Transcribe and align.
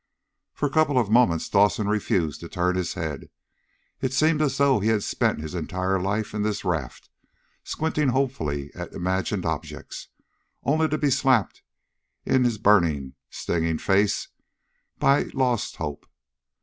For 0.55 0.65
a 0.65 0.71
couple 0.71 0.97
of 0.97 1.11
moments 1.11 1.47
Dawson 1.47 1.87
refused 1.87 2.39
to 2.39 2.49
turn 2.49 2.75
his 2.75 2.95
head. 2.95 3.29
It 4.01 4.13
seemed 4.13 4.41
as 4.41 4.57
though 4.57 4.79
he 4.79 4.87
had 4.89 5.03
spent 5.03 5.39
his 5.41 5.53
entire 5.53 6.01
life 6.01 6.33
in 6.33 6.41
this 6.41 6.65
raft 6.65 7.11
squinting 7.63 8.07
hopefully 8.07 8.71
at 8.73 8.93
imagined 8.93 9.45
objects, 9.45 10.07
only 10.63 10.87
to 10.87 10.97
be 10.97 11.11
slapped 11.11 11.61
in 12.25 12.45
his 12.45 12.57
burning, 12.57 13.13
stinging 13.29 13.77
face 13.77 14.27
by 14.97 15.25
lost 15.35 15.75
hope. 15.75 16.07